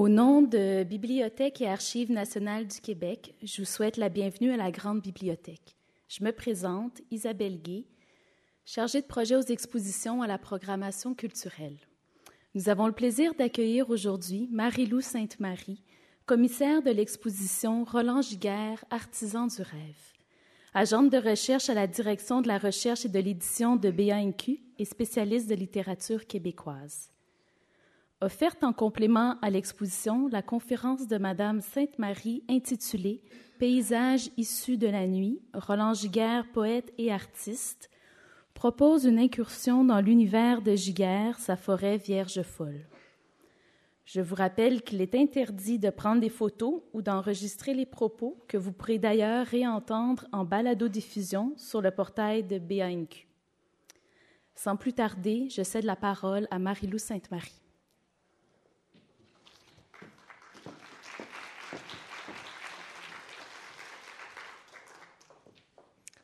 [0.00, 4.56] Au nom de Bibliothèque et Archives nationales du Québec, je vous souhaite la bienvenue à
[4.56, 5.76] la Grande Bibliothèque.
[6.08, 7.84] Je me présente, Isabelle Gay,
[8.64, 11.76] chargée de projet aux expositions à la programmation culturelle.
[12.54, 15.84] Nous avons le plaisir d'accueillir aujourd'hui Marie-Lou Sainte-Marie,
[16.24, 20.14] commissaire de l'exposition Roland Giguère, artisan du rêve.
[20.72, 24.84] Agente de recherche à la direction de la recherche et de l'édition de BANQ et
[24.86, 27.10] spécialiste de littérature québécoise.
[28.22, 33.22] Offerte en complément à l'exposition, la conférence de Madame Sainte-Marie intitulée
[33.58, 37.88] Paysages issus de la nuit, Roland Giguère, poète et artiste,
[38.52, 42.84] propose une incursion dans l'univers de Giguère, sa forêt vierge folle.
[44.04, 48.58] Je vous rappelle qu'il est interdit de prendre des photos ou d'enregistrer les propos que
[48.58, 53.28] vous pourrez d'ailleurs réentendre en balado-diffusion sur le portail de BANQ.
[54.54, 57.59] Sans plus tarder, je cède la parole à Marie-Lou Sainte-Marie.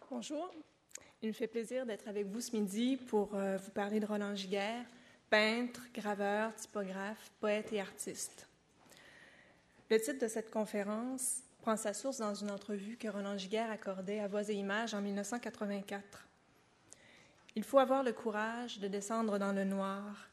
[0.09, 0.55] Bonjour.
[1.21, 4.37] Il me fait plaisir d'être avec vous ce midi pour euh, vous parler de Roland
[4.37, 4.85] Giguère,
[5.29, 8.47] peintre, graveur, typographe, poète et artiste.
[9.91, 14.21] Le titre de cette conférence prend sa source dans une entrevue que Roland Giguère accordait
[14.21, 16.29] à Voix et Images en 1984.
[17.57, 20.29] Il faut avoir le courage de descendre dans le noir,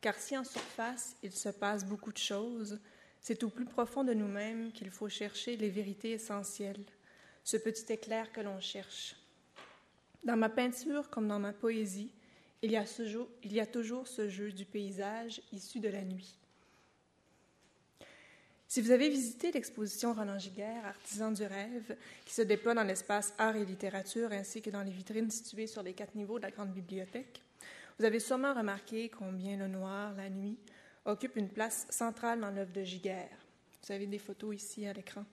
[0.00, 2.80] car si en surface il se passe beaucoup de choses,
[3.20, 6.84] c'est au plus profond de nous-mêmes qu'il faut chercher les vérités essentielles,
[7.44, 9.16] ce petit éclair que l'on cherche.
[10.24, 12.10] Dans ma peinture comme dans ma poésie,
[12.62, 16.38] il y, a toujours ce jeu du paysage issu de la nuit.
[18.68, 23.34] Si vous avez visité l'exposition Roland Giguère, Artisan du rêve, qui se déploie dans l'espace
[23.36, 26.52] art et littérature ainsi que dans les vitrines situées sur les quatre niveaux de la
[26.52, 27.42] grande bibliothèque,
[27.98, 30.56] vous avez sûrement remarqué combien le noir, la nuit,
[31.04, 33.28] occupe une place centrale dans l'œuvre de Giguère.
[33.82, 35.24] Vous avez des photos ici à l'écran,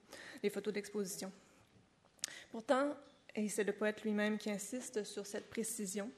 [0.41, 1.31] des photos d'exposition.
[2.49, 2.95] Pourtant,
[3.35, 6.09] et c'est le poète lui-même qui insiste sur cette précision,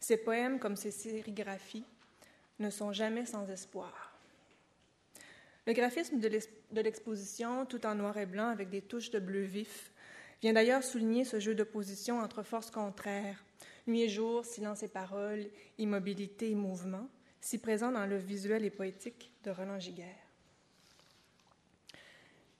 [0.00, 1.84] ses poèmes comme ses sérigraphies
[2.58, 4.18] ne sont jamais sans espoir.
[5.66, 9.92] Le graphisme de l'exposition, tout en noir et blanc avec des touches de bleu vif,
[10.42, 13.42] vient d'ailleurs souligner ce jeu d'opposition entre forces contraires,
[13.86, 15.46] nuit et jour, silence et parole,
[15.78, 17.08] immobilité et mouvement,
[17.40, 20.23] si présent dans le visuel et poétique de Roland Giguère.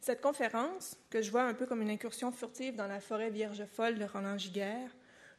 [0.04, 3.64] Cette conférence, que je vois un peu comme une incursion furtive dans la forêt vierge
[3.64, 4.90] folle de Roland Giguère,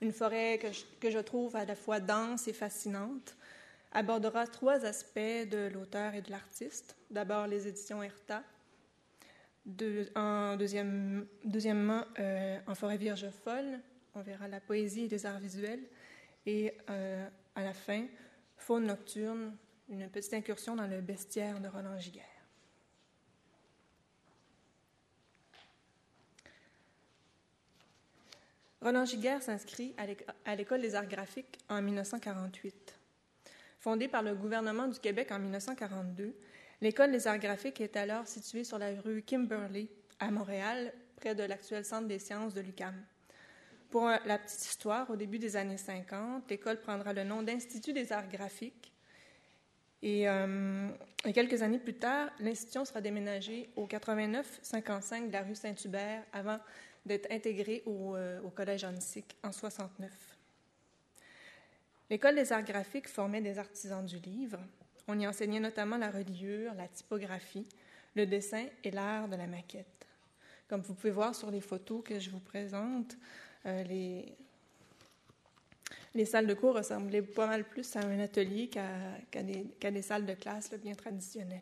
[0.02, 0.60] une forêt
[1.00, 3.36] que je, trouve à la fois dense et fascinante,
[3.92, 6.98] abordera trois aspects de l'auteur et de l'artiste.
[7.12, 8.42] D'abord les éditions Erta,
[10.16, 13.80] en deuxième, deuxièmement euh, en forêt vierge folle,
[14.16, 15.84] on verra la poésie et les arts visuels,
[16.48, 18.08] et euh, à la fin,
[18.58, 19.56] faune nocturne,
[19.90, 22.35] une petite incursion dans le bestiaire de Roland Giguère.
[28.86, 29.96] Roland Giguère s'inscrit
[30.46, 32.94] à l'École des arts graphiques en 1948.
[33.80, 36.36] Fondée par le gouvernement du Québec en 1942,
[36.82, 39.88] l'École des arts graphiques est alors située sur la rue Kimberley,
[40.20, 42.94] à Montréal, près de l'actuel Centre des sciences de l'UQAM.
[43.90, 48.14] Pour la petite histoire, au début des années 50, l'école prendra le nom d'Institut des
[48.14, 48.94] arts graphiques.
[50.04, 50.90] Et, euh,
[51.26, 56.60] et quelques années plus tard, l'institution sera déménagée au 89-55 de la rue Saint-Hubert avant
[57.06, 60.12] d'être intégré au, euh, au Collège Annecyc en 69.
[62.10, 64.60] L'École des arts graphiques formait des artisans du livre.
[65.08, 67.68] On y enseignait notamment la reliure, la typographie,
[68.16, 70.08] le dessin et l'art de la maquette.
[70.68, 73.16] Comme vous pouvez voir sur les photos que je vous présente,
[73.66, 74.36] euh, les,
[76.16, 80.26] les salles de cours ressemblaient pas mal plus à un atelier qu'à des, des, salles
[80.26, 81.62] de classe bien traditionnelles.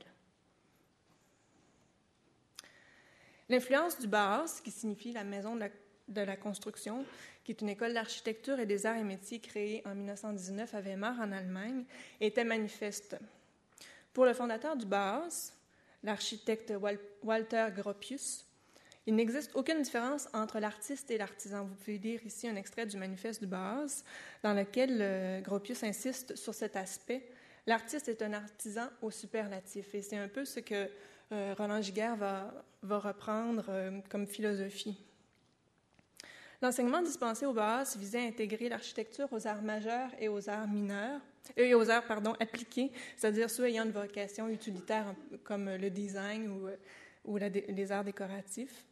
[3.49, 7.05] L'influence du Bauhaus, qui signifie la maison de la, construction,
[7.43, 11.19] qui est une école d'architecture et des arts et métiers créée en 1919 à Weimar,
[11.19, 11.83] en Allemagne,
[12.21, 13.17] était manifeste.
[14.13, 15.51] Pour le fondateur du Bauhaus,
[16.03, 16.73] l'architecte
[17.23, 18.45] Walter Gropius,
[19.05, 21.65] il n'existe aucune différence entre l'artiste et l'artisan.
[21.65, 24.03] Vous pouvez lire ici un extrait du manifeste du Bauhaus
[24.43, 27.27] dans lequel euh, Gropius insiste sur cet aspect.
[27.67, 30.89] L'artiste est un artisan au superlatif et c'est un peu ce que
[31.57, 34.97] Roland Giguère va, reprendre euh, comme philosophie.
[36.61, 41.19] L'enseignement dispensé au Bauhaus visait à intégrer l'architecture aux arts majeurs et aux arts mineurs,
[41.57, 45.13] et aux arts pardon, appliqués, c'est-à-dire ceux ayant une vocation utilitaire
[45.43, 46.49] comme le design
[47.25, 48.85] ou les arts décoratifs,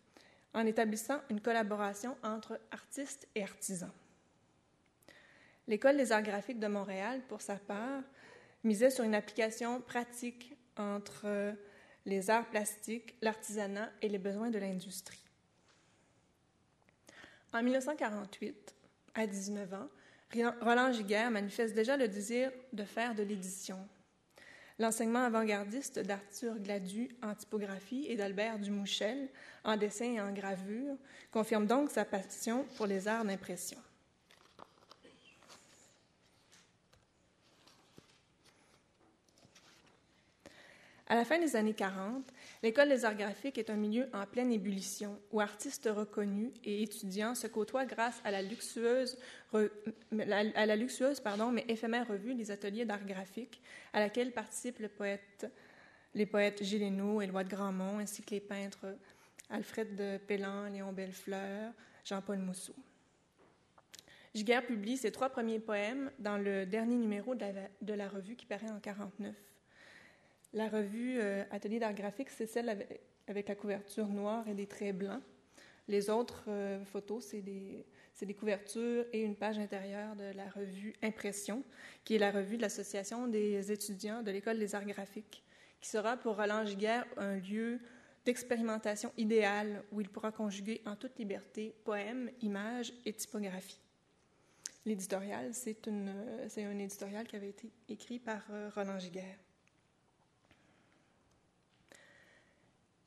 [0.54, 3.92] en établissant une collaboration entre artistes et artisans.
[5.68, 8.04] L'École des arts graphiques de Montréal, pour sa part,
[8.64, 11.56] misait sur une application pratique entre
[12.06, 15.24] les arts plastiques, l'artisanat et les besoins de l'industrie.
[17.54, 18.76] En 1948,
[19.14, 19.90] à 19 ans,
[20.62, 23.78] Roland Giguère manifeste déjà le désir de faire de l'édition.
[24.80, 29.30] L'enseignement avant-gardiste d'Arthur Gladu en typographie et d'Albert Dumouchel
[29.64, 30.96] en dessin et en gravure
[31.32, 33.78] confirme donc sa passion pour les arts d'impression.
[41.12, 42.24] À la fin des années 40,
[42.64, 47.36] l'école des arts graphiques est un milieu en pleine ébullition où artistes reconnus et étudiants
[47.36, 49.18] se côtoient grâce à la luxueuse,
[50.10, 53.62] mais éphémère revue des ateliers d'art graphique
[53.92, 55.52] à laquelle participent le poète,
[56.14, 58.96] les poètes Gilles Éloi de Grandmont ainsi que les peintres
[59.50, 61.74] Alfred de Pellan, Léon Bellefleur,
[62.06, 62.76] Jean-Paul Mousseau.
[64.34, 68.38] Giguère publie ses trois premiers poèmes dans le dernier numéro de la, de la revue
[68.38, 69.51] qui paraît en 1949.
[70.54, 72.70] La revue euh, Atelier d'art graphique, c'est celle
[73.28, 75.22] avec, la couverture noire et des traits blancs.
[75.88, 77.86] Les autres euh, photos, c'est des,
[78.34, 81.64] couvertures et une page intérieure de la revue Impression,
[82.04, 85.44] qui est la revue de l'Association des étudiants de l'École des arts graphiques,
[85.80, 87.80] qui sera pour Roland Giguère un lieu
[88.26, 93.80] d'expérimentation idéal où il pourra conjuguer en toute liberté poèmes, images et typographie.
[94.86, 99.38] L'éditorial, c'est un éditorial qui avait été écrit par euh, Roland Giguère.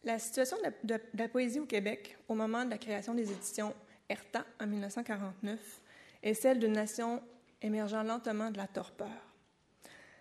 [0.04, 3.74] La situation de la, poésie au Québec au moment de la création des éditions
[4.10, 5.80] Erta en 1949
[6.22, 7.22] est celle d'une nation
[7.62, 9.08] émergeant lentement de la torpeur.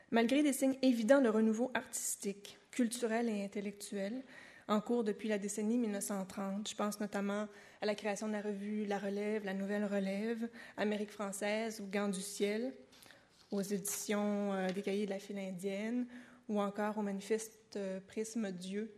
[0.09, 4.23] Malgré des signes évidents de renouveau artistique, culturel et intellectuel
[4.69, 7.49] en cours depuis la décennie 1930, je pense notamment
[7.81, 10.47] à la création de la revue La Relève, La Nouvelle Relève,
[10.77, 12.73] Amérique française ou Gants du ciel,
[13.51, 16.07] aux éditions euh, des Cahiers de la file indienne
[16.47, 18.89] ou encore au manifeste euh, Prisme Dieu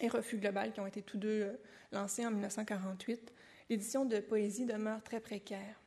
[0.00, 1.52] et Refus global, qui ont été tous deux euh,
[1.92, 3.32] lancés en 1948,
[3.70, 5.80] l'édition de poésie demeure très précaire.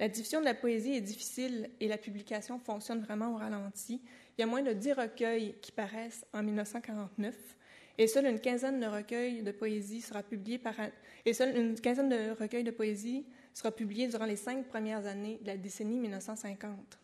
[0.00, 4.00] La diffusion de la poésie est difficile et la publication fonctionne vraiment au ralenti.
[4.36, 7.34] Il y a moins de dix recueils qui paraissent en 1949
[7.98, 10.60] et seule une quinzaine de recueils de poésie sera publiée
[11.24, 15.38] et seule une quinzaine de recueils de poésie sera publiée durant les cinq premières années
[15.42, 16.98] de la décennie 1950.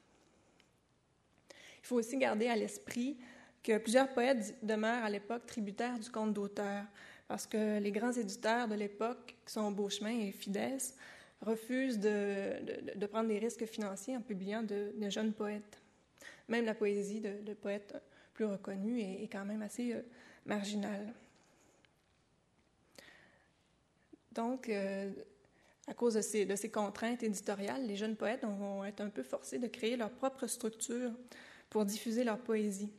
[1.50, 3.18] Il faut aussi garder à l'esprit
[3.64, 6.84] que plusieurs poètes demeurent à l'époque tributaires du compte d'auteur,
[7.26, 10.94] parce que les grands éditeurs de l'époque, qui sont Beauchemin et Fidesz,
[11.40, 15.80] refusent de, prendre des risques financiers en publiant de, jeunes poètes.
[16.48, 17.94] Même la poésie de, poètes
[18.34, 20.02] plus reconnus est, quand même assez euh,
[20.44, 21.14] marginale.
[24.32, 25.10] Donc, euh,
[25.86, 29.22] à cause de ces, de ces contraintes éditoriales, les jeunes poètes vont être un peu
[29.22, 31.12] forcés de créer leur propre structure
[31.70, 32.90] pour diffuser leur poésie.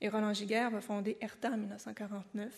[0.00, 2.52] Et Roland Giguère va fonder Erta en 1949.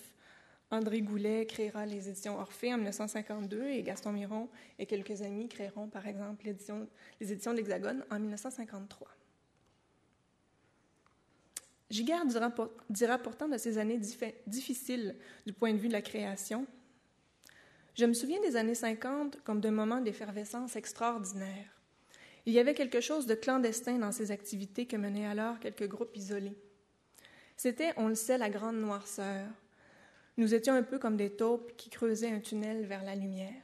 [0.72, 4.48] André Goulet créera les éditions Orphée en 1952 et Gaston Miron
[4.78, 9.08] et quelques amis créeront par exemple les éditions de l'Hexagone en 1953.
[11.90, 12.54] Giguère dira,
[12.88, 14.00] dira pourtant de ces années
[14.46, 16.66] difficiles du point de vue de la création.
[17.96, 21.66] Je me souviens des années 50 comme d'un moment d'effervescence extraordinaire.
[22.46, 26.16] Il y avait quelque chose de clandestin dans ces activités que menaient alors quelques groupes
[26.16, 26.56] isolés.
[27.62, 29.46] C'était, on le sait, la grande noirceur.
[30.38, 33.62] Nous étions un peu comme des taupes qui creusaient un tunnel vers la lumière.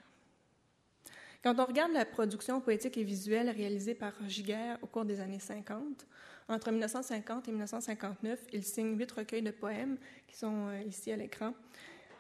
[1.43, 5.39] Quand on regarde la production poétique et visuelle réalisée par Giguère au cours des années
[5.39, 6.07] 50,
[6.47, 11.17] entre 1950 et 1959, il signe huit recueils de poèmes qui sont euh, ici à
[11.17, 11.55] l'écran.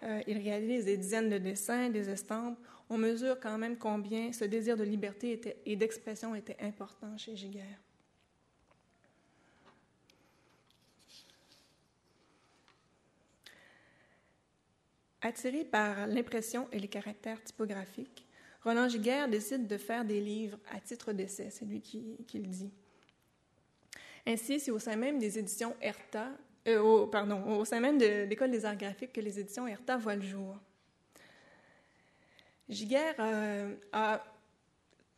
[0.03, 2.59] Euh, il réalise des dizaines de dessins, des estampes.
[2.89, 7.86] On mesure quand même combien ce désir de liberté et d'expression était important chez Giguère.
[15.23, 18.27] Attiré par l'impression et les caractères typographiques,
[18.67, 22.71] Roland Giguère décide de faire des livres à titre d'essai, c'est lui qui, le dit.
[24.27, 26.33] Ainsi, c'est au sein même des éditions Erta,
[26.67, 29.97] euh, au, pardon, au sein même de l'École des arts graphiques que les éditions Erta
[29.97, 30.59] voient le jour.
[32.69, 34.25] Giguère euh, a,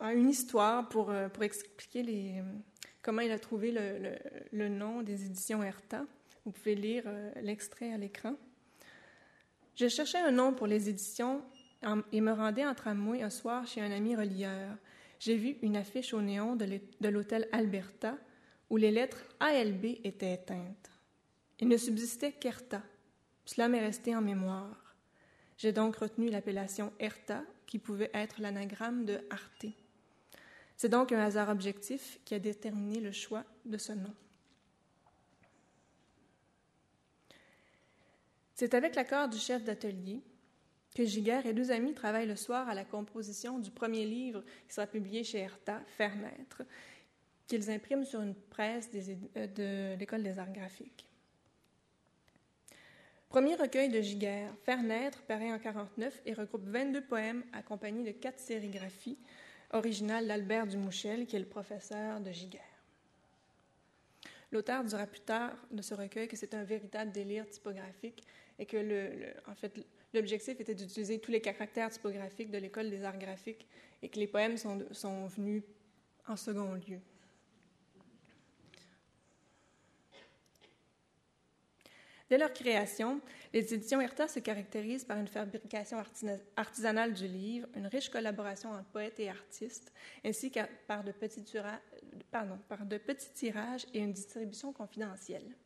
[0.00, 2.42] une histoire pour, euh, pour expliquer
[3.00, 4.14] comment il a trouvé le,
[4.52, 6.04] le, nom des éditions Erta.
[6.44, 7.04] Vous pouvez lire
[7.40, 8.34] l'extrait à l'écran.
[9.78, 11.40] Je cherchais un nom pour les éditions
[12.10, 14.76] et me rendais en tramway un soir chez un ami relieur.
[15.20, 18.18] J'ai vu une affiche au néon de l'hôtel Alberta
[18.70, 20.90] où les lettres ALB étaient éteintes.
[21.60, 22.82] Il ne subsistait qu'ERTA.
[23.44, 24.96] Cela m'est resté en mémoire.
[25.56, 29.66] J'ai donc retenu l'appellation ERTA, qui pouvait être l'anagramme de Arte.
[30.76, 34.14] C'est donc un hasard objectif qui a déterminé le choix de ce nom.
[38.58, 40.20] C'est avec l'accord du chef d'atelier
[40.92, 44.74] que Giguère et deux amis travaillent le soir à la composition du premier livre qui
[44.74, 46.64] sera publié chez Erta, Faire naître,
[47.46, 48.90] qu'ils impriment sur une presse
[49.36, 51.06] euh, de l'École des arts graphiques.
[53.28, 58.18] Premier recueil de Giguère, Faire naître, paraît en 49 et regroupe 22 poèmes accompagnés de
[58.18, 59.18] quatre sérigraphies
[59.70, 62.62] originales d'Albert Dumouchel, qui est le professeur de Giguère.
[64.50, 68.24] L'auteur dira plus tard de ce recueil que c'est un véritable délire typographique
[68.58, 69.72] et que le, en fait,
[70.12, 73.66] l'objectif était d'utiliser tous les caractères typographiques de l'école des arts graphiques
[74.02, 75.62] et que les poèmes sont, sont venus
[76.26, 77.00] en second lieu.
[82.28, 83.22] Dès leur création,
[83.54, 85.96] les éditions Erta se caractérisent par une fabrication
[86.56, 91.42] artisanale du livre, une riche collaboration entre poètes et artistes, ainsi que par de petits,
[92.30, 95.56] par de petits tirages et une distribution confidentielle.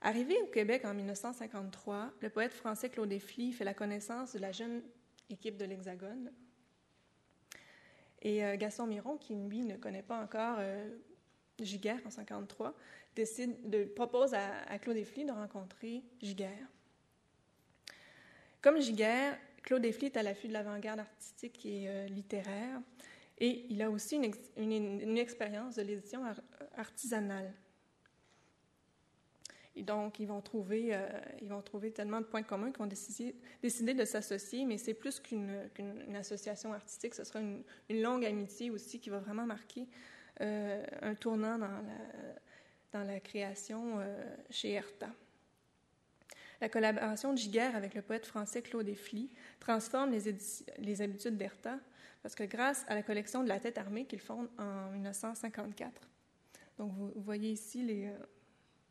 [0.00, 4.52] Arrivé au Québec en 1953, le poète français Claude Effly fait la connaissance de la
[4.52, 4.82] jeune
[5.28, 6.30] équipe de l'Hexagone.
[8.22, 10.88] Et euh, Gaston Miron, qui lui ne connaît pas encore euh,
[11.58, 12.74] Giguère en 1953,
[13.16, 16.68] décide de, propose à, Claude Effly de rencontrer Giguère.
[18.60, 22.80] Comme Giguère, Claude Effly est à l'affût de l'avant-garde artistique et euh, littéraire,
[23.38, 24.16] et il a aussi
[24.56, 26.22] une expérience de l'édition
[26.76, 27.52] artisanale.
[29.78, 31.06] Et donc, ils vont trouver, euh,
[31.40, 32.86] ils vont trouver tellement de points communs qu'ils vont
[33.62, 35.56] décider, de s'associer, mais c'est plus qu'une
[36.16, 39.86] association artistique, ce sera une, longue amitié aussi qui va vraiment marquer
[40.40, 45.10] euh, un tournant dans la, création euh, chez Erta.
[46.60, 49.30] La collaboration de Giguère avec le poète français Claude Effly
[49.60, 50.34] transforme les,
[50.78, 51.78] les habitudes d'Erta
[52.20, 56.02] parce que grâce à la collection de la tête armée qu'il fonde en 1954.
[56.78, 58.12] Donc, vous voyez ici les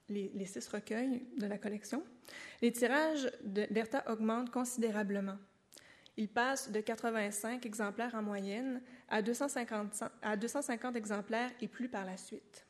[0.09, 2.03] les, six recueils de la collection,
[2.61, 5.37] les tirages d'Erta augmentent considérablement.
[6.17, 12.05] Ils passent de 85 exemplaires en moyenne à 250, à 250 exemplaires et plus par
[12.05, 12.65] la suite.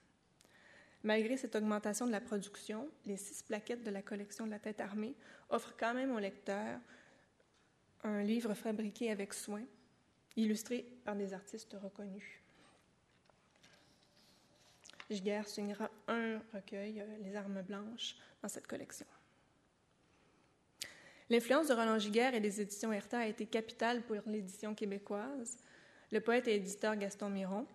[1.03, 4.81] Malgré cette augmentation de la production, les six plaquettes de la collection de la tête
[4.81, 5.15] armée
[5.49, 6.79] offrent quand même au lecteur
[8.03, 9.63] un livre fabriqué avec soin,
[10.35, 12.41] illustré par des artistes reconnus.
[15.09, 19.05] Giguère signera un recueil, euh, Les armes blanches, dans cette collection.
[21.29, 25.57] L'influence de Roland Giguère et des éditions Erta a été capitale pour l'édition québécoise.
[26.11, 27.65] Le poète et éditeur Gaston Miron,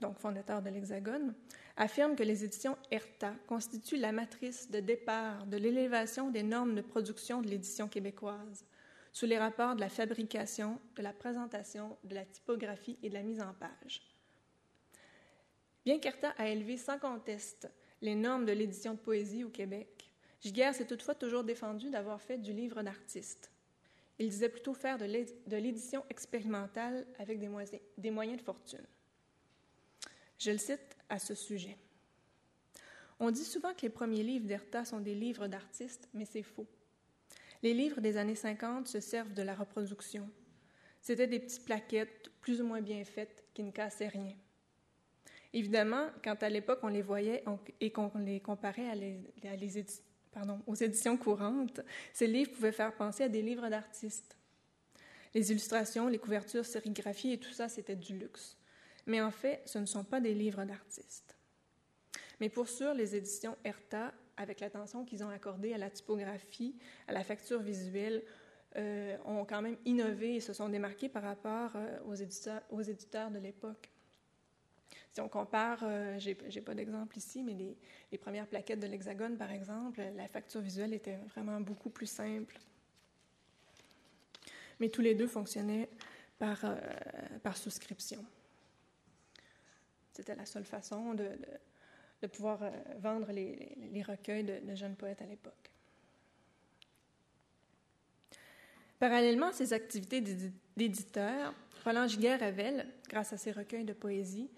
[0.00, 1.34] donc fondateur de l'Hexagone,
[1.76, 6.80] affirme que les éditions Erta constituent la matrice de départ de l'élévation des normes de
[6.80, 8.64] production de l'édition québécoise,
[9.12, 13.22] sous les rapports de la fabrication, de la présentation, de la typographie et de la
[13.22, 14.13] mise en page.
[15.84, 17.68] Bien qu'Erta a élevé sans conteste
[18.00, 20.10] les normes de l'édition de poésie au Québec,
[20.40, 23.50] Giguère s'est toutefois toujours défendu d'avoir fait du livre d'artiste.
[24.18, 27.48] Il disait plutôt faire de l'édition expérimentale avec des
[28.10, 28.86] moyens, de fortune.
[30.38, 31.78] Je le cite à ce sujet.
[33.18, 36.66] On dit souvent que les premiers livres d'Erta sont des livres d'artistes, mais c'est faux.
[37.62, 40.28] Les livres des années 50 se servent de la reproduction.
[41.00, 44.36] C'était des petites plaquettes plus ou moins bien faites qui ne cassaient rien.
[45.54, 47.44] Évidemment, quand à l'époque on les voyait
[47.80, 48.90] et qu'on les comparait
[50.66, 51.80] aux éditions courantes,
[52.12, 54.36] ces livres pouvaient faire penser à des livres d'artistes.
[55.32, 58.56] Les illustrations, les couvertures sérigraphiées et tout ça, c'était du luxe.
[59.06, 61.36] Mais en fait, ce ne sont pas des livres d'artistes.
[62.40, 66.74] Mais pour sûr, les éditions Erta, avec l'attention qu'ils ont accordée à la typographie,
[67.06, 68.24] à la facture visuelle,
[68.74, 72.00] euh, ont quand même innové et se sont démarqués par rapport euh,
[72.70, 73.93] aux éditeurs de l'époque.
[75.14, 79.36] Si on compare, euh, je n'ai pas d'exemple ici, mais les, premières plaquettes de l'Hexagone,
[79.36, 82.58] par exemple, la facture visuelle était vraiment beaucoup plus simple.
[84.80, 85.88] Mais tous les deux fonctionnaient
[86.36, 86.76] par, euh,
[87.44, 88.24] par souscription.
[90.12, 91.28] C'était la seule façon de,
[92.20, 95.70] de, pouvoir euh, vendre les, les recueils de, jeunes poètes à l'époque.
[98.98, 100.20] Parallèlement à ces activités
[100.76, 101.54] d'éditeur,
[101.84, 104.50] Roland Giguère révèle, grâce à ses recueils de poésie,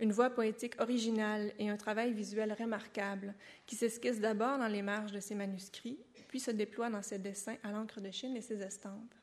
[0.00, 3.34] une voix poétique originale et un travail visuel remarquable
[3.66, 5.98] qui s'esquisse d'abord dans les marges de ses manuscrits,
[6.28, 9.14] puis se déploie dans ses dessins à l'encre de Chine et ses estampes.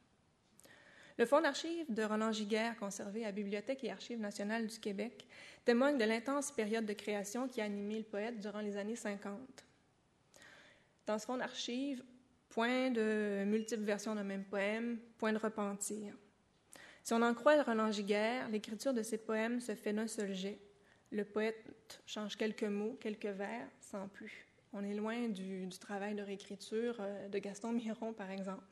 [1.18, 5.28] Le fonds d'archives de Roland Giguère, conservé à Bibliothèque et Archives nationales du Québec,
[5.66, 9.38] témoigne de l'intense période de création qui a animé le poète durant les années 50.
[11.06, 12.04] Dans ce fonds d'archives,
[12.50, 16.14] point de multiples versions d'un même poème, point de repentir.
[17.04, 20.60] Si on en croit Roland Giguère, l'écriture de ses poèmes se fait d'un seul jet.
[21.12, 24.48] Le poète change quelques mots, quelques vers, sans plus.
[24.74, 28.64] On est loin du, travail de réécriture euh, de Gaston Miron, par exemple.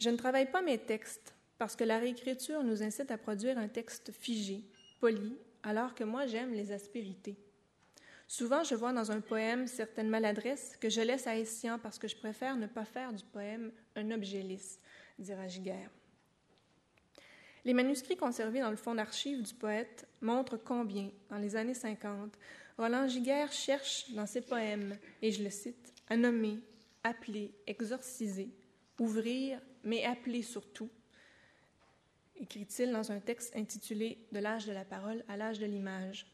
[0.00, 3.68] Je ne travaille pas mes textes parce que la réécriture nous incite à produire un
[3.68, 4.64] texte figé,
[4.98, 7.36] poli, alors que moi j'aime les aspérités.
[8.26, 12.08] Souvent, je vois dans un poème certaines maladresses que je laisse à Essian parce que
[12.08, 14.79] je préfère ne pas faire du poème un objet lisse,
[15.20, 15.90] dira Giguère.
[17.64, 22.38] Les manuscrits conservés dans le fond d'archives du poète montrent combien, dans les années 50,
[22.78, 26.58] Roland Giguère cherche dans ses poèmes, et je le cite, à nommer,
[27.04, 28.50] appeler, exorciser,
[28.98, 30.88] ouvrir, mais appeler surtout,
[32.36, 36.26] écrit-il dans un texte intitulé De l'âge de la parole à l'âge de l'image.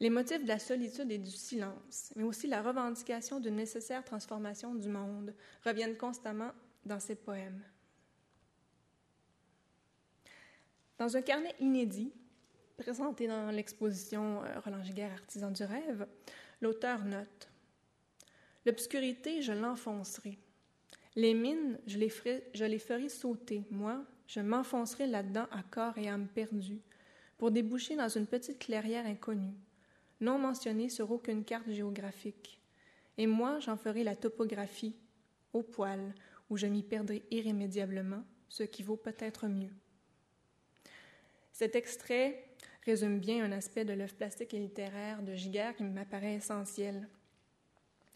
[0.00, 4.74] Les motifs de la solitude et du silence, mais aussi la revendication d'une nécessaire transformation
[4.74, 6.52] du monde, reviennent constamment
[6.86, 7.62] dans ses poèmes.
[10.98, 12.12] Dans un carnet inédit,
[12.78, 16.06] présenté dans l'exposition euh, Roland Giguère, Artisan du rêve,
[16.60, 17.50] l'auteur note
[18.64, 20.38] L'obscurité, je l'enfoncerai.
[21.14, 23.62] Les mines, je les, ferai, je les ferai sauter.
[23.70, 26.80] Moi, je m'enfoncerai là-dedans à corps et âme perdus,
[27.38, 29.54] pour déboucher dans une petite clairière inconnue,
[30.20, 32.60] non mentionnée sur aucune carte géographique.
[33.18, 34.96] Et moi, j'en ferai la topographie,
[35.52, 36.14] au poil,
[36.50, 39.72] où je m'y perdrai irrémédiablement, ce qui vaut peut-être mieux.
[41.52, 42.44] Cet extrait
[42.84, 47.08] résume bien un aspect de l'œuvre plastique et littéraire de Giguère qui m'apparaît essentiel.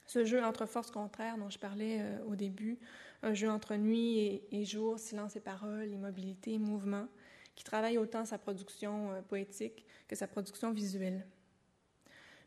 [0.06, 2.78] Ce jeu entre forces contraires dont je parlais euh, au début,
[3.22, 7.06] un jeu entre nuit et, jour, silence et parole, immobilité, mouvement,
[7.54, 11.26] qui travaille autant sa production euh, poétique que sa production visuelle.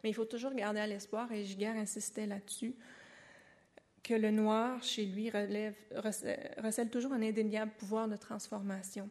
[0.03, 2.75] Mais il faut toujours garder à l'espoir, et Giguère insistait là-dessus,
[4.03, 9.09] que le noir, chez lui, recèle toujours un indéniable pouvoir de transformation.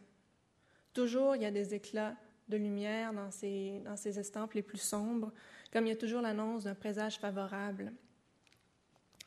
[0.93, 2.15] Toujours, il y a des éclats
[2.47, 5.31] de lumière dans ces, dans estampes les plus sombres,
[5.71, 7.91] comme il y a toujours l'annonce d'un présage favorable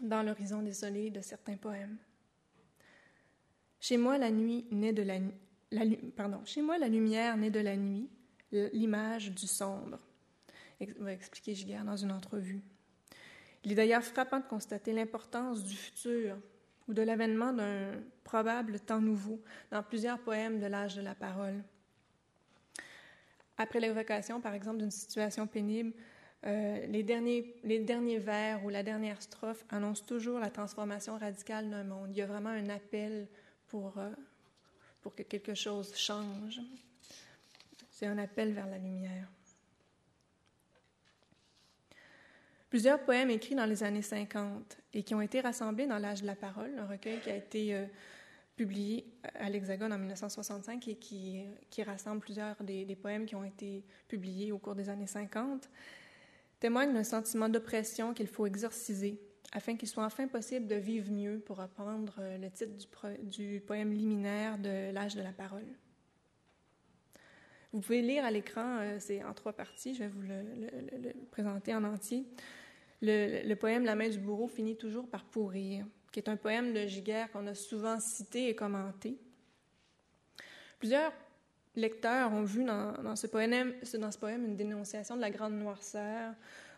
[0.01, 1.97] dans l'horizon désolé de certains poèmes.
[3.81, 5.19] Chez moi, la nuit naît de la,
[6.17, 8.09] pardon, chez moi, la lumière naît de la nuit,
[8.53, 9.99] l'image du sombre,
[10.99, 12.63] va expliquer Giguère dans une entrevue.
[13.67, 16.37] Il est d'ailleurs frappant de constater l'importance du futur
[16.87, 21.65] ou de l'avènement d'un probable temps nouveau dans plusieurs poèmes de l'âge de la parole.
[23.59, 25.93] Après l'évocation, par exemple, d'une situation pénible,
[26.45, 31.69] euh, les, derniers, les derniers vers ou la dernière strophe annoncent toujours la transformation radicale
[31.69, 32.11] d'un monde.
[32.13, 33.27] Il y a vraiment un appel
[33.67, 34.11] pour, euh,
[35.03, 36.61] pour que quelque chose change.
[37.91, 39.27] C'est un appel vers la lumière.
[42.77, 46.27] Plusieurs poèmes écrits dans les années 50 et qui ont été rassemblés dans L'âge de
[46.27, 47.87] la parole, un recueil qui a été euh,
[48.55, 53.83] publié à l'Hexagone en 1965 et qui, qui rassemble plusieurs des, poèmes qui ont été
[54.09, 55.71] publiés au cours des années 50,
[56.61, 59.19] témoignent d'un sentiment d'oppression qu'il faut exorciser
[59.53, 63.95] afin qu'il soit enfin possible de vivre mieux, pour reprendre euh, le titre du, poème
[63.95, 65.65] liminaire de L'âge de la parole.
[67.73, 71.75] Vous pouvez lire à l'écran, euh, c'est en trois parties, je vais vous le, présenter
[71.75, 72.27] en entier.
[73.03, 76.87] Le, poème La main du bourreau finit toujours par pourrir, qui est un poème de
[76.87, 79.19] Giguère qu'on a souvent cité et commenté.
[80.79, 81.13] Plusieurs
[81.75, 83.75] lecteurs ont vu dans, ce poème,
[84.45, 86.35] une dénonciation de la grande noirceur,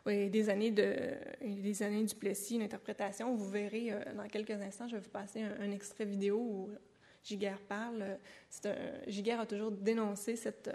[0.06, 3.34] et des années, du Plessis, une interprétation.
[3.34, 6.70] Vous verrez euh, dans quelques instants, je vais vous passer un, extrait vidéo où
[7.24, 8.18] Giguère parle.
[8.64, 8.74] Un,
[9.06, 10.70] Giguère a toujours dénoncé cette,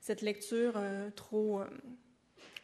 [0.00, 1.66] cette lecture euh, trop, euh,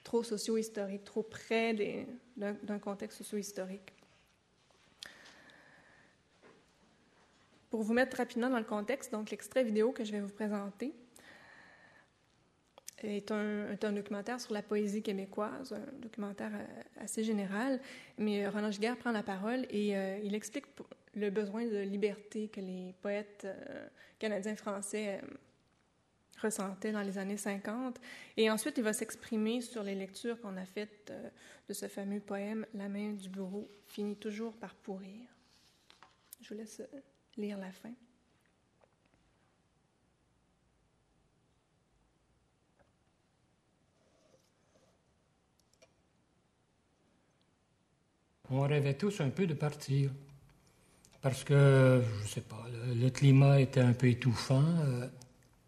[0.03, 3.93] trop socio-historique, trop près d'un contexte socio-historique.
[7.71, 10.93] Pour vous mettre rapidement dans le contexte, donc l'extrait vidéo que je vais vous présenter,
[13.03, 17.81] est un, documentaire sur la poésie québécoise, un documentaire euh, assez général.
[18.19, 20.67] Mais euh, Roland Giguère prend la parole et euh, il explique
[21.15, 23.47] le besoin de liberté que les poètes
[24.19, 25.21] canadiens-français
[26.42, 28.00] ressentaient dans les années 50.
[28.37, 31.12] Et ensuite, il va s'exprimer sur les lectures qu'on a faites
[31.68, 35.20] de ce fameux poème La main du bourreau finit toujours par pourrir.
[36.42, 36.83] Je vous laisse
[37.37, 37.92] lire la fin.
[48.52, 50.11] on rêvait tous un peu de partir.
[51.20, 55.07] Parce que, je ne sais pas, le, climat était un peu étouffant euh,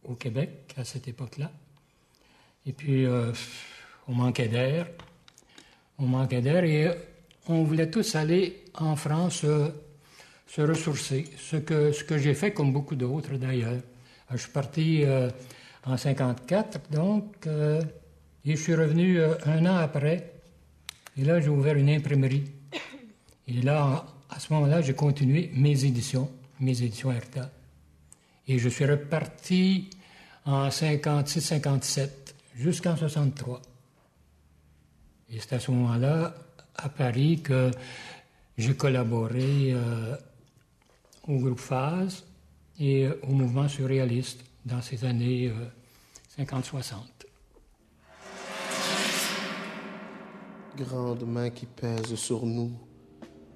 [0.05, 1.51] au Québec à cette époque-là.
[2.67, 3.33] Et puis, euh,
[4.09, 4.87] on manquait d'air.
[5.99, 6.91] On manquait d'air et
[7.49, 9.69] on voulait tous aller en France euh,
[10.47, 11.25] se ressourcer.
[11.39, 13.81] Ce que, ce que j'ai fait comme beaucoup d'autres d'ailleurs.
[14.31, 15.05] Je suis parti
[15.85, 17.47] en 54, donc
[18.47, 20.33] Et je suis revenu euh, un an après,
[21.17, 22.45] et là, j'ai ouvert une imprimerie.
[23.49, 27.51] Et là, à ce moment-là, j'ai continué mes éditions, mes éditions RTA.
[28.47, 29.91] Et je suis reparti
[30.45, 32.09] en 56-57
[32.57, 33.63] jusqu'en 63.
[35.31, 36.35] Et c'est à ce moment-là,
[36.77, 37.71] à Paris, que
[38.57, 40.17] j'ai collaboré euh,
[41.27, 42.25] au groupe Phase
[42.79, 45.53] et au mouvement surréaliste dans ces années
[46.39, 46.93] 50-60.
[46.93, 46.99] Euh,
[50.77, 52.73] grande main qui pèse sur nous,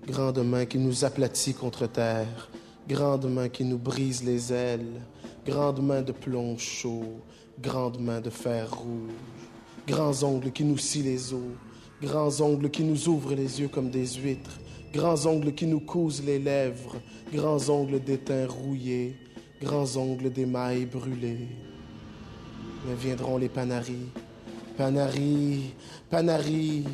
[0.07, 2.51] grande main qui nous aplatit contre terre,
[2.89, 5.03] grande main qui nous brise les ailes,
[5.47, 7.21] grande main de plomb chaud,
[7.61, 9.11] grande main de fer rouge,
[9.87, 11.53] grands ongles qui nous scient les os,
[12.03, 14.59] grands ongles qui nous ouvrent les yeux comme des huîtres,
[14.95, 16.97] grands ongles qui nous cousent les lèvres,
[17.31, 19.17] grands ongles d'étain rouillés,
[19.61, 21.47] grands ongles d'émail brûlés.
[22.87, 24.09] Mais viendront les panaris,
[24.79, 25.75] panaris,
[26.09, 26.85] panaris.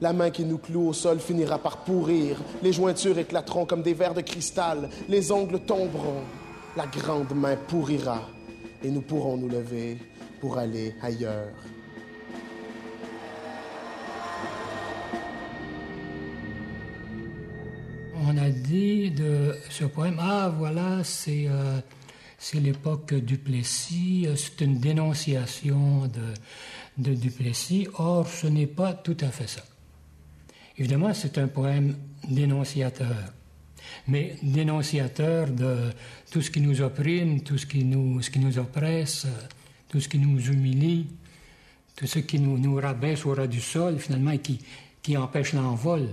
[0.00, 3.94] La main qui nous cloue au sol finira par pourrir, les jointures éclateront comme des
[3.94, 6.24] verres de cristal, les ongles tomberont,
[6.76, 8.22] la grande main pourrira,
[8.82, 9.98] et nous pourrons nous lever
[10.40, 11.52] pour aller ailleurs.
[18.26, 21.78] on a dit de ce poème, ah voilà, c'est euh,
[22.54, 26.34] l'époque Duplessis, euh, c'est une dénonciation de,
[26.98, 27.88] de Duplessis.
[27.94, 29.62] Or, ce n'est pas tout à fait ça.
[30.76, 31.96] Évidemment, c'est un poème
[32.28, 33.32] dénonciateur,
[34.08, 35.90] mais dénonciateur de
[36.30, 39.26] tout ce qui nous opprime, tout ce qui nous, ce qui nous oppresse,
[39.88, 41.06] tout ce qui nous humilie,
[41.94, 44.58] tout ce qui nous, rabaisse au ras du sol, finalement, et qui,
[45.00, 46.08] qui empêche l'envol.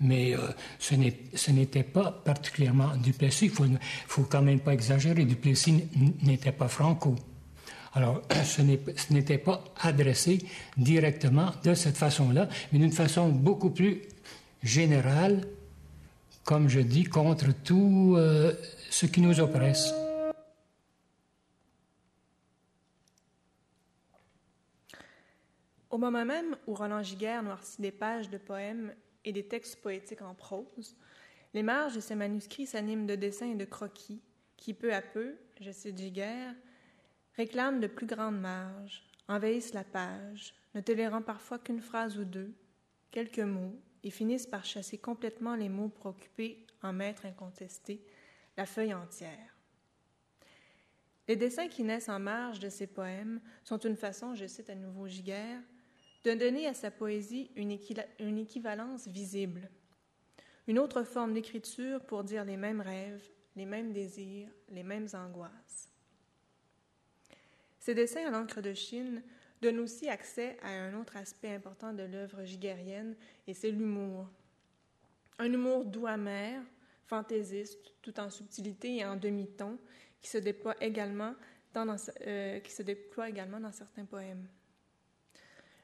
[0.00, 0.40] Mais euh,
[0.78, 3.46] ce n'était pas particulièrement Duplessis.
[3.46, 3.66] Il faut,
[4.06, 5.24] faut quand même pas exagérer.
[5.24, 5.84] Duplessis
[6.22, 7.16] n'était pas franco.
[7.98, 10.38] Alors, ce n'était pas adressé
[10.76, 14.02] directement de cette façon-là, mais d'une façon beaucoup plus
[14.62, 15.40] générale,
[16.44, 18.52] comme je dis, contre tout euh,
[18.88, 19.92] ce qui nous oppresse.
[25.90, 30.22] Au moment même où Roland Giguère noircit des pages de poèmes et des textes poétiques
[30.22, 30.94] en prose,
[31.52, 34.20] les marges de ces manuscrits s'animent de dessins et de croquis
[34.56, 36.54] qui, peu à peu, je cite Giguère,
[37.38, 42.52] réclament de plus grandes marges, envahissent la page, ne tolérant parfois qu'une phrase ou deux,
[43.12, 46.16] quelques mots, et finissent par chasser complètement les mots pour
[46.82, 48.04] en maître incontesté,
[48.56, 49.56] la feuille entière.
[51.28, 54.74] Les dessins qui naissent en marge de ces poèmes sont une façon, je cite à
[54.74, 55.60] nouveau Giguère,
[56.24, 59.70] de donner à sa poésie une, équivalence visible,
[60.66, 65.87] une autre forme d'écriture pour dire les mêmes rêves, les mêmes désirs, les mêmes angoisses.
[67.88, 69.22] Ces dessins à l'encre de Chine
[69.62, 74.28] donnent aussi accès à un autre aspect important de l'œuvre giguérienne, et c'est l'humour.
[75.38, 76.60] Un humour doux amer,
[77.06, 79.78] fantaisiste, tout en subtilité et en demi-ton,
[80.20, 81.34] qui se déploie également
[81.72, 81.96] dans,
[82.26, 82.60] euh,
[83.72, 84.46] certains poèmes.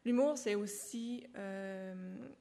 [0.04, 1.94] L'humour, c'est aussi euh,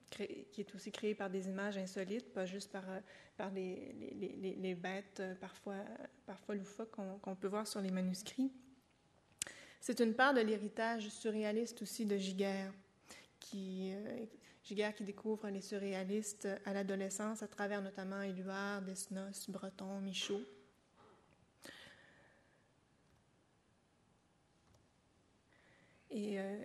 [0.09, 2.99] qui est aussi créé par des images insolites, pas juste par, euh,
[3.37, 5.85] par les, bêtes parfois,
[6.25, 8.51] parfois loufoques qu'on peut voir sur les manuscrits.
[9.85, 12.71] C'est une part de l'héritage surréaliste aussi de Giguère,
[13.37, 13.91] qui,
[14.63, 20.39] Giguère qui découvre les surréalistes à l'adolescence à travers notamment Éluard, Desnos, Breton, Michaud.
[26.11, 26.57] Et euh,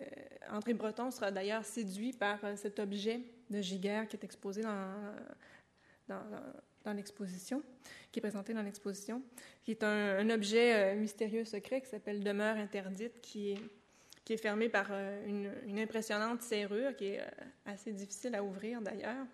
[0.50, 5.12] André Breton sera d'ailleurs séduit par euh, cet objet de Giguère qui est exposé dans,
[6.92, 7.62] l'exposition,
[8.12, 9.22] qui est présenté dans l'exposition,
[9.64, 13.60] qui est un, objet euh, mystérieux secret qui s'appelle Demeure interdite, qui est,
[14.24, 14.90] qui est fermé par
[15.26, 17.20] une, impressionnante serrure qui est
[17.66, 19.26] assez difficile à ouvrir d'ailleurs.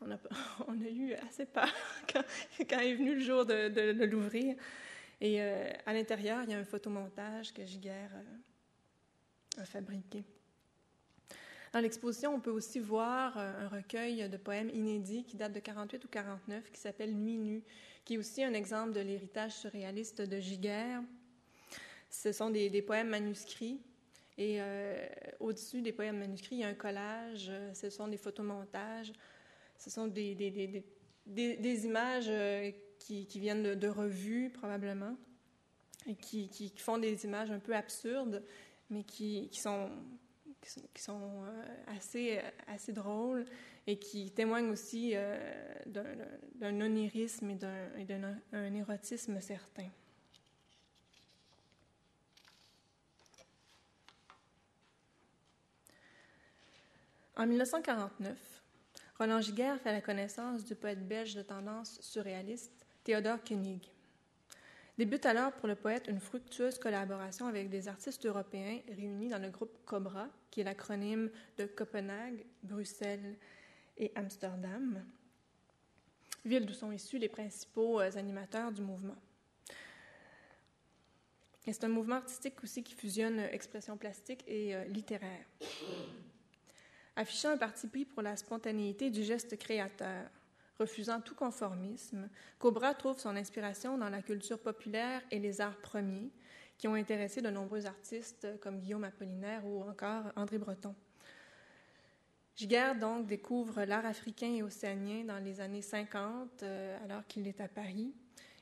[0.00, 0.14] On a,
[0.68, 1.72] a eu assez peur
[2.12, 4.56] quand, est venu le jour de, l'ouvrir.
[5.20, 8.10] Et à l'intérieur, il y a un photomontage que Giguère
[9.58, 10.24] à fabriquer.
[11.74, 15.58] Dans l'exposition, on peut aussi voir euh, un recueil de poèmes inédits qui date de
[15.58, 17.64] 48 ou 49, qui s'appelle Nuit nue,
[18.04, 21.02] qui est aussi un exemple de l'héritage surréaliste de Giguère.
[22.10, 23.80] Ce sont des, poèmes manuscrits,
[24.38, 25.04] et euh,
[25.40, 29.12] au-dessus des poèmes manuscrits, il y a un collage, euh, ce sont des photomontages,
[29.76, 30.84] ce sont des,
[31.26, 32.30] images
[33.00, 35.16] qui, viennent de, revues, probablement,
[36.06, 38.44] et qui, font des images un peu absurdes,
[38.90, 39.90] mais qui sont,
[40.94, 43.44] qui sont euh, assez, assez drôles
[43.86, 45.36] et qui témoignent aussi euh,
[45.86, 49.88] d'un onirisme et d'un érotisme certain.
[57.36, 58.62] En 1949,
[59.18, 63.93] Roland Giguère fait la connaissance du poète belge de tendance surréaliste Théodore Koenig.
[64.96, 69.50] Débute alors pour le poète une fructueuse collaboration avec des artistes européens réunis dans le
[69.50, 73.36] groupe COBRA, qui est l'acronyme de Copenhague, Bruxelles
[73.96, 75.04] et Amsterdam,
[76.44, 79.16] ville d'où sont issus les principaux euh, animateurs du mouvement.
[81.64, 85.44] c'est un mouvement artistique aussi qui fusionne euh, expression plastique et euh, littéraire.
[87.16, 90.28] Affichant un parti pris pour la spontanéité du geste créateur,
[90.78, 96.30] refusant tout conformisme, Cobra trouve son inspiration dans la culture populaire et les arts premiers,
[96.78, 100.94] qui ont intéressé de nombreux artistes comme Guillaume Apollinaire ou encore André Breton.
[102.56, 107.60] Giguère donc découvre l'art africain et océanien dans les années 50, euh, alors qu'il est
[107.60, 108.14] à Paris.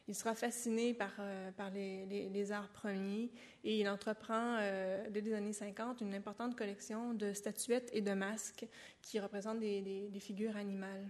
[0.09, 3.31] Il sera fasciné par, euh, les, arts premiers
[3.65, 8.13] et il entreprend euh, dès les années 50 une importante collection de statuettes et de
[8.13, 8.67] masques
[9.01, 11.09] qui représentent des figures animales.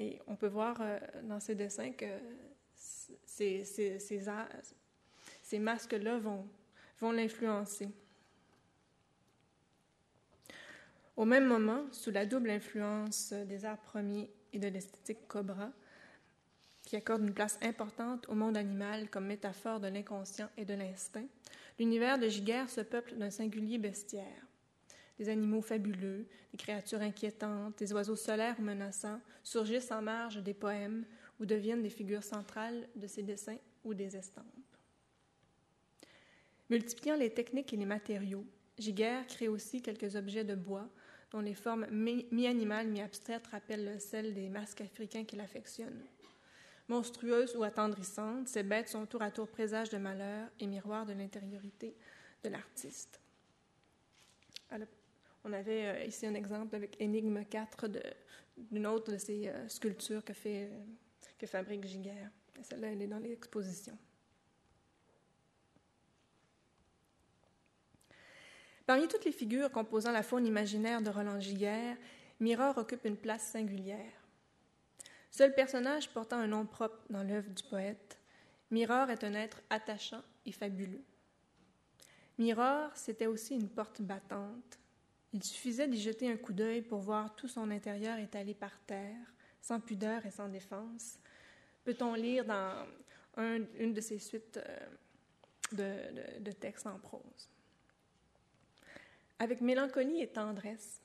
[0.00, 0.82] Et on peut voir
[1.24, 2.06] dans ces dessins que
[3.26, 3.98] ces,
[5.58, 6.48] masques-là vont,
[7.00, 7.90] vont l'influencer.
[11.16, 15.70] Au même moment, sous la double influence des arts premiers et de l'esthétique cobra,
[16.82, 21.26] qui accorde une place importante au monde animal comme métaphore de l'inconscient et de l'instinct,
[21.78, 24.49] l'univers de Giguère se peuple d'un singulier bestiaire.
[25.20, 30.54] Des animaux fabuleux, des créatures inquiétantes, des oiseaux solaires ou menaçants surgissent en marge des
[30.54, 31.04] poèmes
[31.38, 34.46] ou deviennent des figures centrales de ses dessins ou des estampes.
[36.70, 38.46] Multipliant les techniques et les matériaux,
[38.78, 40.88] Giguère crée aussi quelques objets de bois
[41.32, 46.02] dont les formes mi-animales, mi-abstraites rappellent celles des masques africains qu'il affectionne.
[46.88, 51.12] Monstrueuses ou attendrissantes, ces bêtes sont tour à tour présages de malheur et miroirs de
[51.12, 51.94] l'intériorité
[52.42, 53.20] de l'artiste.
[55.44, 57.88] On avait euh, ici un exemple avec Énigme 4
[58.58, 60.78] d'une autre de ces euh, sculptures que, fait, euh,
[61.38, 62.30] que fabrique Giguère.
[62.62, 63.96] Celle-là, elle est dans l'exposition.
[68.84, 71.96] Parmi toutes les figures composant la faune imaginaire de Roland Giguère,
[72.40, 74.12] Mirror occupe une place singulière.
[75.30, 78.18] Seul personnage portant un nom propre dans l'œuvre du poète,
[78.70, 81.04] Mirror est un être attachant et fabuleux.
[82.38, 84.78] Mirror, c'était aussi une porte battante.
[85.32, 89.32] Il suffisait d'y jeter un coup d'œil pour voir tout son intérieur étalé par terre,
[89.60, 91.18] sans pudeur et sans défense.
[91.84, 92.86] Peut-on lire dans
[93.36, 94.60] une de ces suites
[95.72, 97.48] euh, de textes en prose?
[99.38, 101.00] Avec mélancolie et tendresse,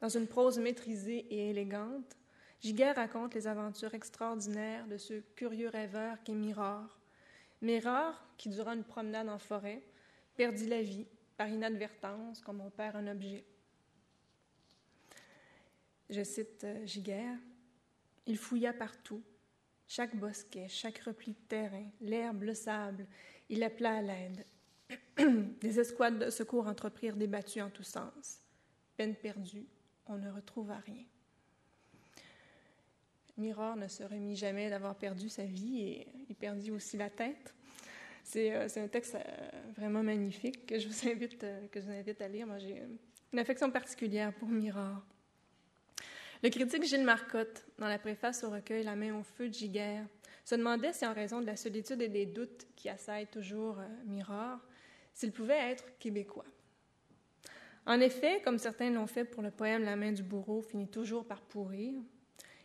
[0.00, 2.16] dans une prose maîtrisée et élégante,
[2.60, 6.98] Giguère raconte les aventures extraordinaires de ce curieux rêveur qu'est Miror.
[7.62, 9.82] Miror, qui, durant une promenade en forêt,
[10.36, 13.44] perdit la vie par inadvertance, comme on perd un objet.
[16.10, 17.38] Je cite euh, Giguère
[18.26, 19.22] Il fouilla partout,
[19.86, 23.06] chaque bosquet, chaque repli de terrain, l'herbe, le sable,
[23.48, 24.44] il appela à l'aide.
[25.60, 28.40] Des escouades de secours entreprirent des battues en tous sens.
[28.96, 29.66] Peine perdue,
[30.06, 31.04] on ne retrouva rien.
[33.36, 37.54] Miror ne se remit jamais d'avoir perdu sa vie et il perdit aussi la tête.
[38.24, 39.20] C'est euh, un texte euh,
[39.76, 41.38] vraiment magnifique que je vous invite,
[41.70, 42.46] que je vous invite à lire.
[42.46, 42.82] Moi, j'ai
[43.32, 45.02] une affection particulière pour Miror.
[46.42, 50.06] Le critique Gilles Marcotte, dans la préface au recueil La main au feu de Giguère,
[50.44, 54.58] se demandait si, en raison de la solitude et des doutes qui assaillent toujours Miror,
[55.12, 56.44] s'il pouvait être québécois.
[57.86, 61.26] En effet, comme certains l'ont fait pour le poème La main du bourreau finit toujours
[61.26, 61.94] par pourrir,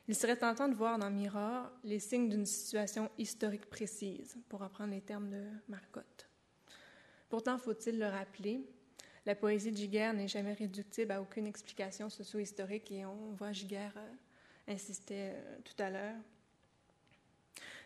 [0.08, 4.92] il serait tentant de voir dans Mirror les signes d'une situation historique précise, pour reprendre
[4.92, 6.30] les termes de Marcotte.
[7.30, 8.68] Pourtant, faut-il le rappeler,
[9.26, 13.94] la poésie de Giguère n'est jamais réductible à aucune explication socio-historique et on voit Giguère
[13.96, 16.16] euh, insister euh, tout à l'heure.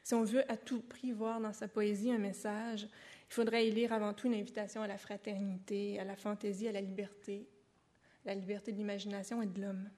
[0.04, 2.84] Si on veut à tout prix voir dans sa poésie un message,
[3.30, 6.71] il faudrait y lire avant tout une invitation à la fraternité, à la fantaisie, à
[6.71, 7.47] la liberté,
[8.26, 9.89] la liberté de l'imagination et de l'homme.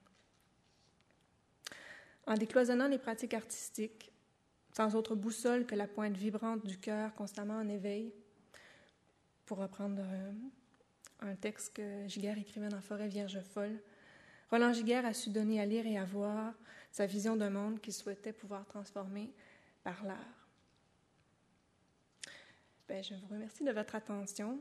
[2.26, 4.12] En décloisonnant les pratiques artistiques,
[4.76, 8.12] sans autre boussole que la pointe vibrante du cœur constamment en éveil,
[9.46, 10.32] pour reprendre euh,
[11.20, 13.78] un texte que Giguère écrivait dans Forêt Vierge folle,
[14.50, 16.54] Roland Giguère a su donner à lire et à voir
[16.90, 19.30] sa vision d'un monde qu'il souhaitait pouvoir transformer
[19.84, 20.48] par l'art.
[22.88, 24.58] Ben, je vous remercie de votre attention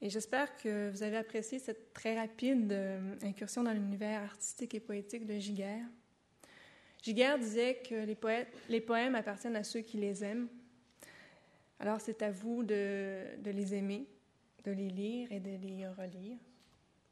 [0.00, 4.80] et j'espère que vous avez apprécié cette très rapide euh, incursion dans l'univers artistique et
[4.80, 5.86] poétique de Giguère.
[7.02, 7.94] Giguère disait que
[8.68, 10.48] les, poèmes appartiennent à ceux qui les aiment.
[11.78, 14.08] Alors c'est à vous de, les aimer,
[14.64, 16.38] de les lire et de les relire.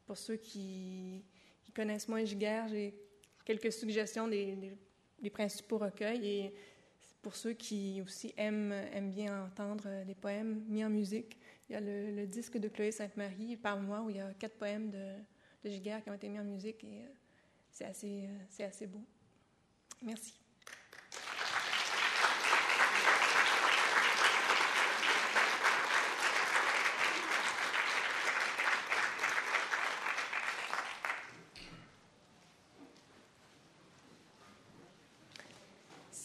[0.05, 1.23] Pour ceux qui,
[1.75, 2.95] connaissent moins Giguère, j'ai
[3.45, 4.75] quelques suggestions des,
[5.21, 6.25] des, principaux recueils.
[6.25, 6.53] Et
[7.21, 11.37] pour ceux qui aussi aiment, aiment bien entendre les poèmes mis en musique,
[11.69, 14.89] il y a le, disque de Chloé Sainte-Marie, Parle-moi, où il y a quatre poèmes
[14.89, 15.13] de,
[15.63, 16.83] de Giguère qui ont été mis en musique.
[16.83, 17.07] Et euh,
[17.71, 19.03] c'est assez, euh, c'est assez beau.
[20.01, 20.39] Merci.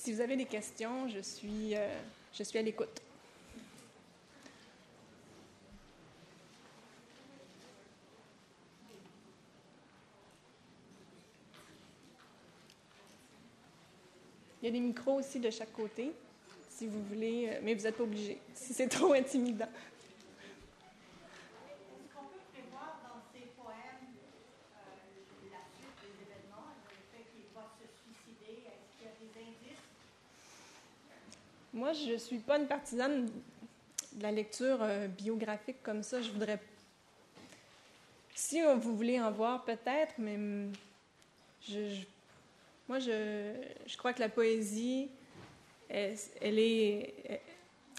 [0.03, 1.87] Si vous avez des questions, je suis, euh,
[2.35, 3.01] je suis à l'écoute.
[14.61, 16.11] Il y a des micros aussi de chaque côté,
[16.69, 19.69] si vous voulez, euh, mais vous n'êtes pas obligé, si c'est trop intimidant.
[31.93, 33.27] Je ne suis pas une partisane
[34.13, 36.23] de la lecture euh, biographique comme ça.
[36.23, 36.59] Je voudrais.
[38.35, 40.39] Si vous voulez en voir, peut-être, mais
[41.69, 42.03] je,
[42.89, 45.11] moi, je, crois que la poésie,
[45.91, 47.43] elle, est,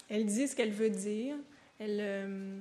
[0.08, 1.36] elle, dit ce qu'elle veut dire.
[1.78, 2.60] Elle, euh,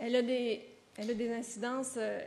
[0.00, 0.64] a des,
[0.96, 1.94] elle a des incidences.
[1.96, 2.20] Euh,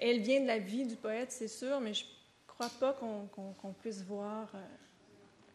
[0.00, 2.08] elle vient de la vie du poète, c'est sûr, mais je ne
[2.46, 4.50] crois pas qu'on puisse voir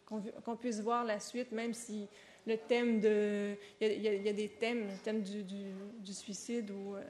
[0.06, 2.08] qu'on puisse voir la suite, même si
[2.46, 3.56] le thème de...
[3.80, 7.02] Il y a, des thèmes, le thème du, suicide ou euh,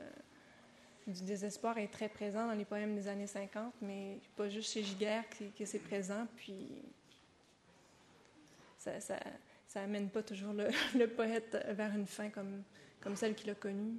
[1.07, 4.83] du désespoir est très présent dans les poèmes des années 50, mais pas juste chez
[4.83, 5.25] Giguère
[5.59, 6.69] que, c'est présent, puis
[8.79, 9.17] ça, ça,
[9.75, 13.99] amène pas toujours le, poète vers une fin comme celle qu'il a connue.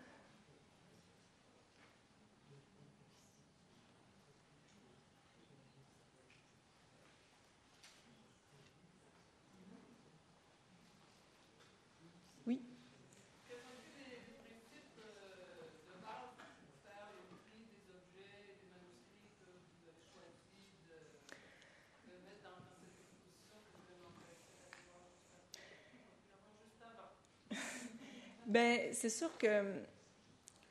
[28.51, 29.63] Ben, c'est sûr que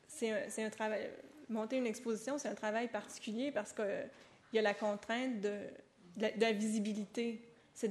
[0.07, 1.09] c'est un, travail.
[1.49, 4.11] Monter une exposition, c'est un travail particulier parce qu'il
[4.53, 5.61] y a la contrainte de,
[6.19, 7.41] la, visibilité.
[7.73, 7.91] C'est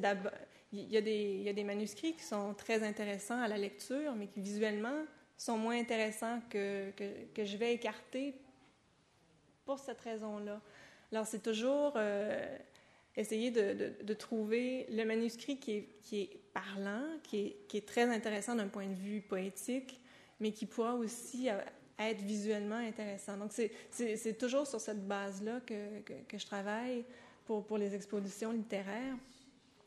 [0.71, 4.13] il y, a des, y a des manuscrits qui sont très intéressants à la lecture,
[4.13, 5.05] mais qui visuellement
[5.37, 8.35] sont moins intéressants que, que, que je vais écarter
[9.65, 10.61] pour cette raison-là.
[11.11, 12.57] Alors, c'est toujours euh,
[13.15, 17.87] essayer de, de, trouver le manuscrit qui est, qui est parlant, qui est, qui est
[17.87, 19.99] très intéressant d'un point de vue poétique,
[20.39, 21.59] mais qui pourra aussi euh,
[21.99, 23.37] être visuellement intéressant.
[23.37, 27.03] Donc, c'est toujours sur cette base-là que, que, je travaille
[27.45, 29.15] pour, pour les expositions littéraires.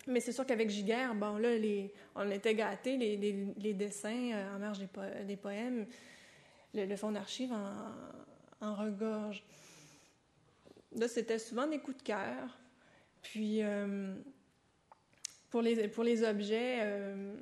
[0.06, 3.16] Mais c'est sûr qu'avec Giguère, bon, là, les, on était gâtés, les,
[3.56, 4.88] les, dessins euh, en marge des,
[5.24, 5.86] des poèmes,
[6.74, 9.42] le, le fond d'archives en, en regorge.
[10.96, 12.58] Là, c'était souvent des coups de cœur.
[13.22, 14.14] Puis, euh,
[15.50, 17.34] pour, les, pour les objets, euh,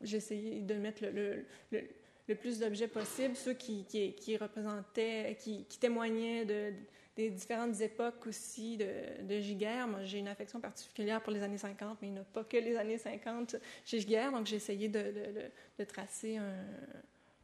[0.00, 1.82] de mettre le, le,
[2.28, 6.72] le, plus d'objets possible, ceux qui, qui, qui représentaient, qui, qui, témoignaient de,
[7.16, 9.86] des différentes époques aussi de, de Giguère.
[9.86, 12.56] Moi, j'ai une affection particulière pour les années 50, mais il n'y a pas que
[12.56, 16.54] les années 50 chez Giguère, donc j'ai essayé de, de, de, tracer un,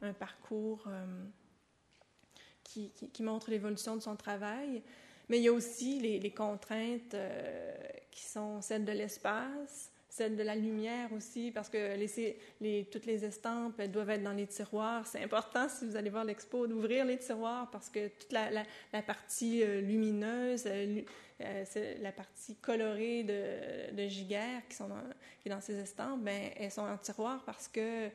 [0.01, 1.05] un parcours euh,
[2.63, 4.81] qui, qui, montre l'évolution de son travail.
[5.29, 7.71] Mais il y a aussi les, contraintes euh,
[8.11, 11.95] qui sont celles de l'espace, celles de la lumière aussi, parce que
[12.91, 15.05] toutes les estampes doivent être dans les tiroirs.
[15.05, 18.63] C'est important, si vous allez voir l'expo, d'ouvrir les tiroirs parce que toute la,
[19.03, 21.01] partie euh, lumineuse, euh,
[21.65, 24.89] c'est la partie colorée de, de Giguère qui, sont
[25.41, 28.09] qui est dans ces estampes, ben, elles sont en tiroir parce que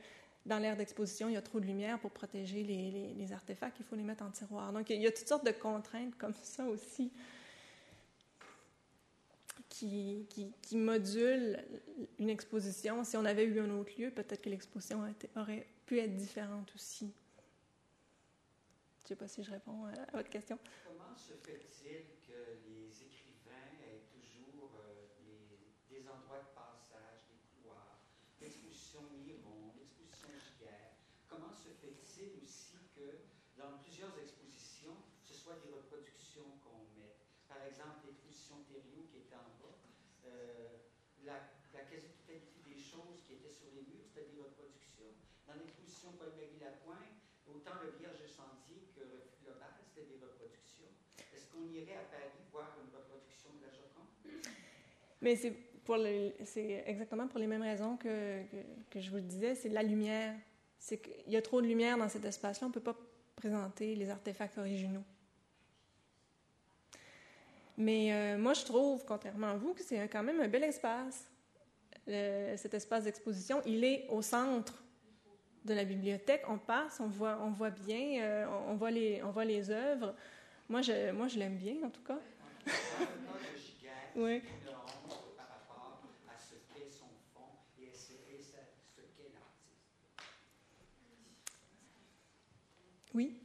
[0.47, 3.85] dans l'aire d'exposition, il y a trop de lumière pour protéger les, les, artefacts, il
[3.85, 4.73] faut les mettre en tiroir.
[4.73, 7.11] Donc, il y a toutes sortes de contraintes comme ça aussi
[9.69, 10.27] qui,
[10.63, 11.59] qui, modulent
[12.19, 13.03] une exposition.
[13.05, 15.03] Si on avait eu un autre lieu, peut-être que l'exposition
[15.35, 17.13] aurait pu être différente aussi.
[19.05, 20.59] Je ne sais pas si je réponds à votre question.
[20.89, 25.61] Comment se fait-il que les écrivains aient toujours euh, des,
[25.93, 28.01] des, endroits de passage, des couloirs,
[28.41, 30.97] l'exposition Miron, l'exposition Giguère?
[31.29, 33.29] Comment se fait-il aussi que
[33.61, 37.21] dans plusieurs expositions, ce soit des reproductions qu'on met?
[37.45, 39.85] Par exemple, l'exposition Thériault qui était en bas,
[40.25, 40.81] euh,
[41.29, 41.45] la,
[41.77, 43.53] la quasi-totalité des choses qui étaient
[44.15, 45.11] c'était des reproductions.
[45.47, 47.19] Dans l'exposition Paul-Magui Lapointe,
[47.51, 50.87] autant le Vierge Sandier que le Global, c'était des reproductions.
[51.35, 54.15] Est-ce qu'on irait à Paris voir une reproduction de la Joconde?
[55.21, 55.99] Mais c'est, pour
[56.45, 58.57] c'est exactement pour les mêmes raisons que, que,
[58.91, 60.35] que je vous le disais, c'est la lumière.
[60.79, 62.97] C'est qu'il y a trop de lumière dans cet espace-là, on ne peut pas
[63.35, 65.03] présenter les artefacts originaux.
[67.77, 71.27] Mais euh, moi, je trouve, contrairement à vous, que c'est quand même un bel espace.
[72.07, 74.83] Le, cet espace d'exposition, il est au centre
[75.65, 76.43] de la bibliothèque.
[76.49, 80.15] On passe, on voit, on voit bien, euh, on, voit les, on voit les œuvres.
[80.69, 82.19] Moi, je, moi, je l'aime bien, en tout cas.
[84.17, 84.43] oui.
[93.15, 93.44] Oui.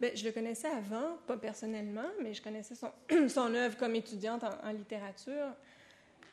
[0.00, 2.92] Bien, je le connaissais avant, pas personnellement, mais je connaissais son,
[3.54, 5.54] œuvre comme étudiante en, littérature.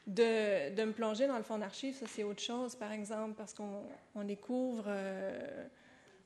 [0.06, 3.82] De, me plonger dans le fond d'archives, ça c'est autre chose, par exemple, parce qu'on
[4.14, 5.66] on découvre, euh,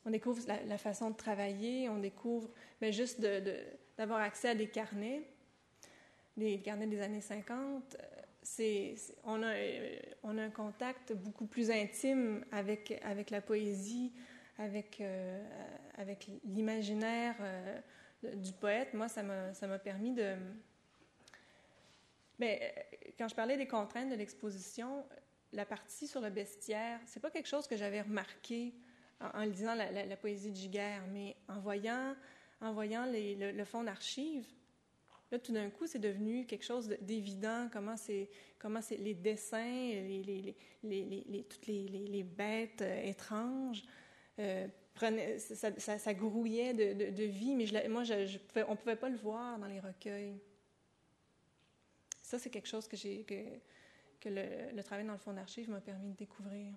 [0.06, 2.50] on découvre la, la, façon de travailler, on découvre,
[2.82, 3.22] mais juste
[3.98, 5.24] d'avoir accès à des carnets,
[6.36, 7.96] des carnets des années 50,
[8.42, 9.54] c'est, on, a,
[10.24, 14.12] on a un contact beaucoup plus intime avec, avec la poésie,
[14.60, 15.42] avec, euh,
[15.98, 17.80] avec l'imaginaire euh,
[18.36, 20.36] du poète, moi, ça m'a permis de...
[22.38, 25.06] Mais ben, quand je parlais des contraintes de l'exposition,
[25.54, 28.74] la partie sur le bestiaire, c'est pas quelque chose que j'avais remarqué
[29.20, 32.16] en, lisant la, poésie de Giguère, mais en voyant,
[32.62, 34.48] en voyant le, fond d'archives,
[35.32, 39.64] là, tout d'un coup, c'est devenu quelque chose d'évident, comment c'est, comment c'est les dessins,
[39.64, 43.84] les, les, les, toutes les, bêtes euh, étranges,
[44.40, 44.68] euh,
[45.38, 48.38] ça, grouillait de, vie, mais je, moi, je,
[48.68, 50.40] on ne pouvait pas le voir dans les recueils.
[52.22, 56.12] Ça, c'est quelque chose que, que, le, le, travail dans le fond d'archives m'a permis
[56.12, 56.74] de découvrir.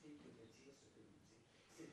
[0.00, 1.88] S'il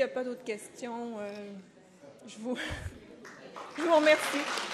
[0.00, 1.30] n'y a pas d'autres questions, euh,
[2.26, 2.56] je, vous,
[3.76, 4.69] je vous remercie.